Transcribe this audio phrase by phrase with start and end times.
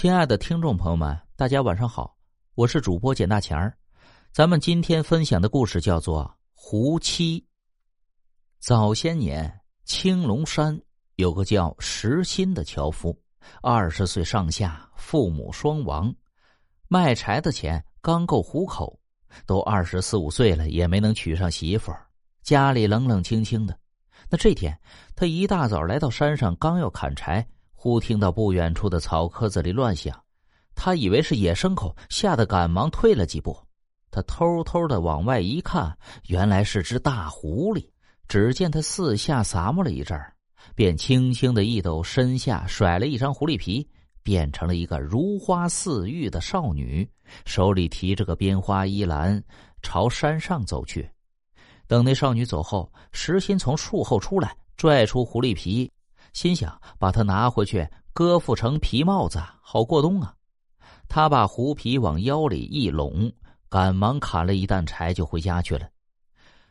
[0.00, 2.16] 亲爱的听众朋友们，大家晚上好，
[2.54, 3.76] 我是主播简大钱儿。
[4.30, 6.24] 咱们今天分享的故事叫做
[6.54, 7.40] 《胡妻》。
[8.60, 9.52] 早些年，
[9.84, 10.80] 青龙山
[11.16, 13.20] 有个叫石新的樵夫，
[13.60, 16.14] 二十岁上下，父母双亡，
[16.86, 18.96] 卖柴的钱刚够糊口，
[19.46, 22.06] 都二十四五岁了，也没能娶上媳妇儿，
[22.44, 23.76] 家里冷冷清清的。
[24.30, 24.78] 那这天，
[25.16, 27.44] 他一大早来到山上，刚要砍柴。
[27.80, 30.20] 忽听到不远处的草棵子里乱响，
[30.74, 33.56] 他以为是野牲口，吓得赶忙退了几步。
[34.10, 37.88] 他偷偷的往外一看，原来是只大狐狸。
[38.26, 40.20] 只见他四下撒摸了一阵
[40.74, 43.88] 便轻轻的一抖身下，甩了一张狐狸皮，
[44.24, 47.08] 变成了一个如花似玉的少女，
[47.46, 49.40] 手里提着个编花衣篮，
[49.82, 51.08] 朝山上走去。
[51.86, 55.88] 等那少女走后，石心从树后出来，拽出狐狸皮。
[56.32, 60.34] 心想把它拿回去割附成皮帽子，好过冬啊！
[61.08, 63.32] 他把狐皮往腰里一拢，
[63.68, 65.88] 赶忙砍了一担柴就回家去了。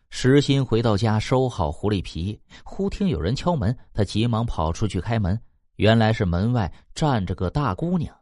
[0.09, 5.39] 石心回到家，收好狐狸皮，忽听有人敲门，他急忙跑出去开门，
[5.75, 8.15] 原来是门外站着个大姑娘。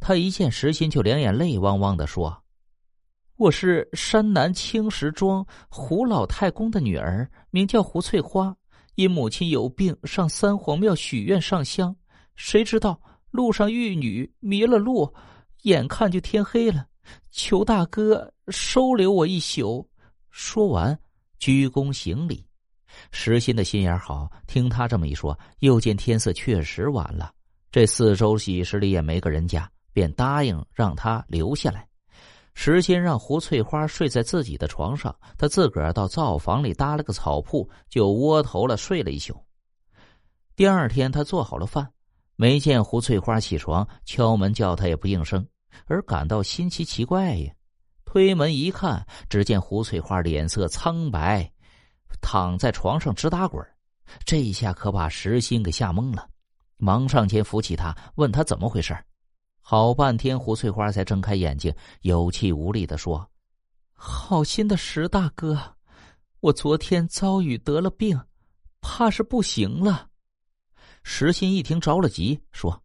[0.00, 2.42] 他一见石心，就两眼泪汪汪的说
[3.36, 8.56] ：“我是山南青石庄胡老太公的女儿，名叫胡翠花。”
[8.98, 11.94] 因母亲有病，上三皇庙许愿上香，
[12.34, 15.14] 谁知道路上遇女迷了路，
[15.62, 16.84] 眼看就天黑了，
[17.30, 19.88] 求大哥收留我一宿。
[20.30, 20.98] 说完，
[21.38, 22.44] 鞠躬行礼。
[23.12, 27.32] 石心的心眼好，听他这么一说，又见天色确实晚了，
[27.70, 31.87] 这四周几十里也没个人家，便答应让他留下来。
[32.60, 39.32] 石心让胡翠花睡在自己的床上，他自个儿到灶房里搭了个草铺，就窝头了睡了一宿。
[40.56, 41.88] 第二天，他做好了饭，
[42.34, 45.46] 没见胡翠花起床，敲门叫他也不应声，
[45.86, 47.52] 而感到新奇奇怪呀。
[48.04, 51.48] 推门一看，只见胡翠花脸色苍白，
[52.20, 53.64] 躺在床上直打滚
[54.24, 56.28] 这一下可把石心给吓懵了，
[56.76, 58.98] 忙上前扶起他，问他怎么回事
[59.70, 61.70] 好半天，胡翠花才睁开眼睛，
[62.00, 63.30] 有气无力的说
[63.92, 65.76] ：“好心的石大哥，
[66.40, 68.18] 我昨天遭遇得了病，
[68.80, 70.08] 怕是不行了。”
[71.04, 72.82] 石心一听着了急，说：“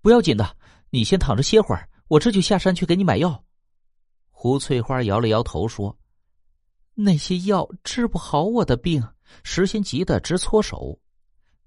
[0.00, 0.56] 不要紧的，
[0.90, 3.42] 你先躺着歇会儿，我这就下山去给你买药。”
[4.30, 5.98] 胡翠花摇了摇头说
[6.94, 9.02] ：“那些药治不好我的病。”
[9.42, 11.00] 石心急得直搓手，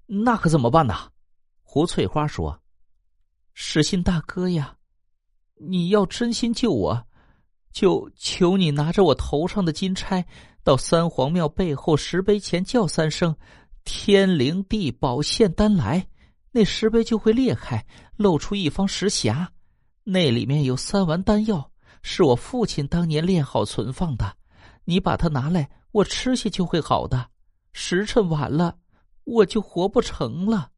[0.06, 0.94] 那可怎么办呢？
[1.62, 2.58] 胡翠花说。
[3.62, 4.74] 石心大哥呀，
[5.56, 7.06] 你要真心救我，
[7.70, 10.24] 就求你拿着我头上的金钗，
[10.64, 13.36] 到三皇庙背后石碑前叫三声
[13.84, 16.08] “天灵地宝现丹来”，
[16.50, 17.84] 那石碑就会裂开，
[18.16, 19.46] 露出一方石匣，
[20.04, 21.70] 那里面有三丸丹药，
[22.00, 24.38] 是我父亲当年炼好存放的。
[24.86, 27.28] 你把它拿来，我吃下就会好的。
[27.74, 28.78] 时辰晚了，
[29.24, 30.70] 我就活不成了。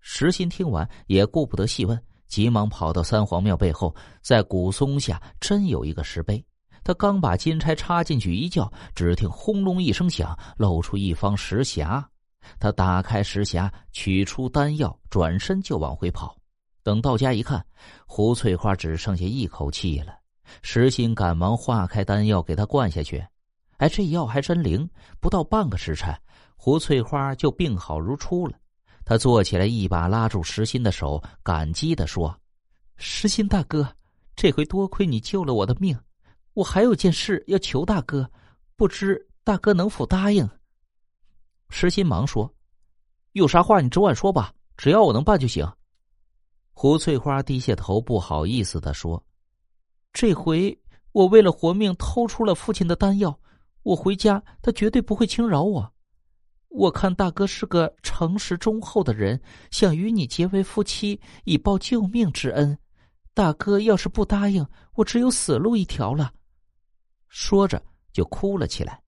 [0.00, 6.44] 石心听完也顾不得细问，急忙跑到三皇庙背后，在古松下真有一个石碑。
[6.84, 12.04] 他刚把金钗插进去一叫，只听轰隆一声响，露出一方石匣。
[12.60, 16.36] 他打开石匣，取出丹药，转身就往回跑。
[16.84, 17.64] 等到家一看，
[18.06, 20.14] 胡翠花只剩下一口气了。
[20.62, 23.26] 石心赶忙化开丹药给他灌下去。
[23.78, 24.88] 哎，这药还真灵，
[25.20, 26.16] 不到半个时辰，
[26.56, 28.56] 胡翠花就病好如初了。
[29.08, 32.36] 他坐起来，一把拉住石心的手，感激的说
[32.98, 33.88] ：“石心大哥，
[34.34, 35.96] 这回多亏你救了我的命，
[36.54, 38.28] 我还有件事要求大哥，
[38.74, 40.50] 不知大哥能否答应？”
[41.70, 42.52] 石心忙说
[43.30, 45.64] ：“有啥话你只管说吧，只要我能办就行。”
[46.74, 49.24] 胡翠花低下头，不好意思的说
[50.12, 50.76] ：“这回
[51.12, 53.38] 我为了活命偷出了父亲的丹药，
[53.84, 55.90] 我回家他绝对不会轻饶我。”
[56.76, 62.78] 我看大哥是个诚实忠厚的人，想与你结为夫妻，以报救命之恩。
[63.32, 64.64] 大哥要是不答应，
[64.94, 66.30] 我只有死路一条了。
[67.28, 67.82] 说着
[68.12, 69.00] 就哭了起来。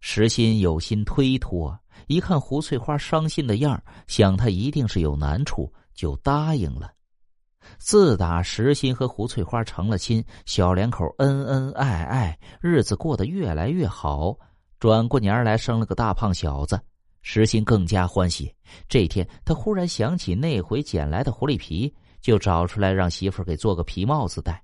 [0.00, 6.90] 石心有心推脱，一看胡翠花伤心的样想他一定是有难处，就答应了。
[7.76, 14.34] 自打石心和胡翠花成了亲，小两口恩恩爱爱，日子过得越来越好。
[14.78, 16.80] 转过年来，生了个大胖小子，
[17.22, 18.54] 石心更加欢喜。
[18.88, 24.62] 这天，他忽然想起那回捡来的狐狸皮，就找出来让媳妇给做个皮帽子戴。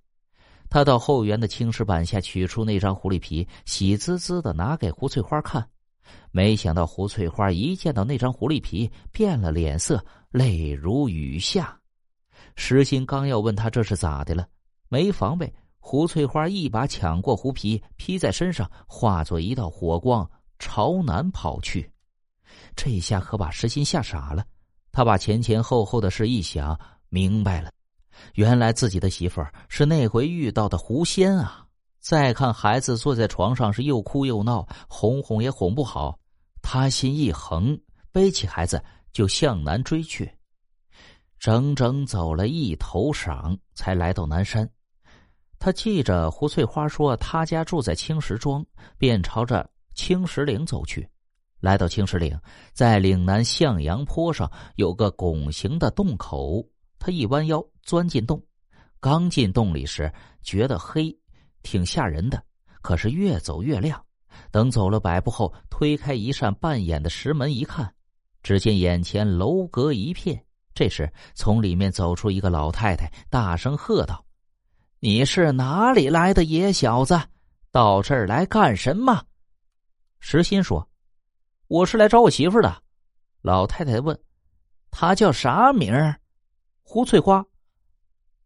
[0.70, 5.66] 他到后园的青石板下取出那张狐狸皮，喜滋滋的拿给胡翠花看。
[6.31, 11.76] 没想到胡翠花一见到那张狐狸皮，变了脸色，泪如雨下。
[12.56, 14.46] 石心刚要问他这是咋的了，
[14.88, 15.52] 没防备，
[15.87, 20.29] 胡翠花一把抢过狐皮，披在身上，化作一道火光
[20.59, 21.93] 朝南跑去。
[22.75, 24.47] 这下可把石心吓傻了。
[24.91, 26.77] 他把前前后后的事一想，
[27.11, 27.71] 明白了，
[28.33, 31.67] 原来自己的媳妇儿是那回遇到的狐仙啊！
[32.01, 36.19] 再看孩子坐在床上是又哭又闹，哄哄也哄不好，
[36.63, 37.79] 他心一横，
[38.11, 38.83] 背起孩子
[39.13, 40.33] 就向南追去。
[41.39, 44.67] 整整走了一头晌，才来到南山。
[45.64, 48.62] 他记着胡翠花说他家住在青石庄，
[48.99, 51.08] 便朝着青石岭走去。
[51.58, 52.38] 来到青石岭，
[52.75, 56.62] 在岭南向阳坡上有个拱形的洞口。
[56.99, 58.38] 他一弯腰钻进洞，
[59.00, 60.12] 刚进洞里时
[60.43, 61.19] 觉得黑，
[61.62, 62.44] 挺吓人的。
[62.82, 63.99] 可是越走越亮。
[64.50, 67.90] 等走了百步后，推开一扇半掩的石门一看，
[68.43, 70.44] 只见眼前楼阁一片。
[70.75, 74.22] 这时从里面走出一个老太太，大声喝道
[75.05, 77.21] ：“你是哪里来的野小子？
[77.71, 79.23] 到这儿来干什么？”
[80.19, 80.89] 石心说。
[81.67, 82.75] 我是来找我媳妇的，
[83.43, 84.19] 老太太问
[84.91, 86.19] ：“她叫啥名儿？”
[86.83, 87.45] 胡翠花。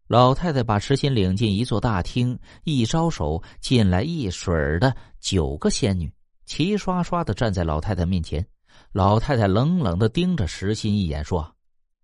[0.08, 6.12] 老太太把石心领进一座大厅，一招手，进来一水儿的九个仙女，
[6.44, 8.44] 齐刷刷的站在老太太面前。
[8.90, 11.54] 老太太冷冷的盯着石心一眼，说：“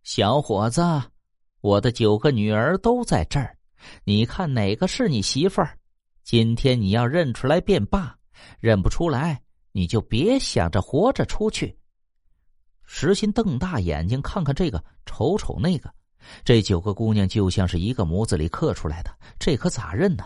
[0.04, 0.80] 小伙子，
[1.60, 3.56] 我的九个女儿都在这儿，
[4.04, 5.78] 你看哪个是你媳妇儿？
[6.22, 8.16] 今天你要认出来便罢，
[8.60, 9.40] 认不出来。”
[9.76, 11.76] 你就别想着活着出去。
[12.84, 15.92] 石心瞪大眼睛看看这个，瞅瞅那个，
[16.44, 20.24] 这九个姑娘就像是一个模子里刻出来的，这可咋认呢？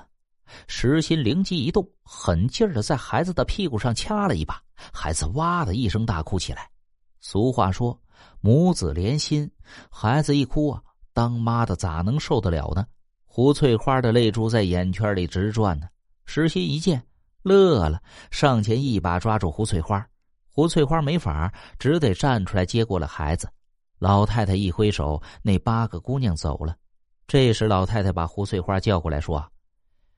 [0.67, 4.63] 石心灵机一动，狠劲儿的在孩子的屁股上掐了一把，
[4.93, 6.69] 孩子哇的一声大哭起来。
[7.19, 7.99] 俗话说
[8.43, 9.51] 母子连心，
[9.91, 10.83] 孩子一哭啊，
[11.15, 12.87] 当妈的咋能受得了呢？
[13.39, 15.87] 胡翠花的泪珠在眼圈里直转呢。
[16.25, 17.01] 石心一见。
[17.45, 18.03] 乐了，
[18.33, 20.05] 上前一把抓住胡翠花，
[20.51, 23.49] 胡翠花没法，只得站出来接过了孩子。
[24.01, 26.75] 老太太一挥手，那八个姑娘走了。
[27.29, 29.49] 这时，老太太把胡翠花叫过来，说：“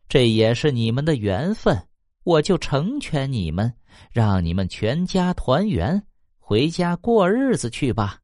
[0.08, 1.78] 这也是你们的缘分，
[2.25, 3.70] 我就成全你们，
[4.11, 6.02] 让你们全家团圆，
[6.38, 8.19] 回家过日子去吧。”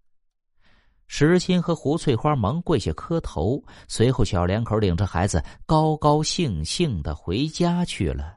[1.09, 8.35] 石心和胡翠花忙跪下磕头，随后小两口领着孩子高高兴兴的回家去了。